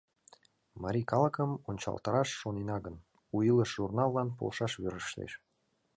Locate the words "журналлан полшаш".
3.77-4.73